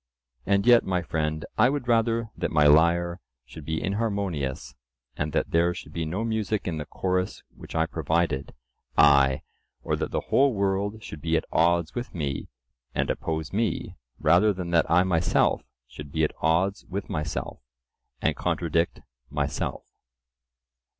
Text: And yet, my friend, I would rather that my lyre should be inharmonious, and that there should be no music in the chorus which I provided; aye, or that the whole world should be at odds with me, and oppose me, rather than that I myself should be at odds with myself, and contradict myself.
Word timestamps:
And 0.47 0.65
yet, 0.65 0.83
my 0.83 1.03
friend, 1.03 1.45
I 1.59 1.69
would 1.69 1.87
rather 1.87 2.31
that 2.35 2.49
my 2.49 2.65
lyre 2.65 3.19
should 3.45 3.63
be 3.65 3.79
inharmonious, 3.79 4.73
and 5.15 5.31
that 5.33 5.51
there 5.51 5.75
should 5.75 5.93
be 5.93 6.05
no 6.05 6.23
music 6.25 6.67
in 6.67 6.77
the 6.79 6.87
chorus 6.87 7.43
which 7.55 7.75
I 7.75 7.85
provided; 7.85 8.55
aye, 8.97 9.43
or 9.83 9.95
that 9.95 10.09
the 10.09 10.29
whole 10.31 10.55
world 10.55 11.03
should 11.03 11.21
be 11.21 11.37
at 11.37 11.45
odds 11.51 11.93
with 11.93 12.15
me, 12.15 12.47
and 12.95 13.11
oppose 13.11 13.53
me, 13.53 13.95
rather 14.17 14.51
than 14.53 14.71
that 14.71 14.89
I 14.89 15.03
myself 15.03 15.61
should 15.87 16.11
be 16.11 16.23
at 16.23 16.33
odds 16.41 16.83
with 16.85 17.07
myself, 17.07 17.59
and 18.23 18.35
contradict 18.35 19.01
myself. 19.29 19.83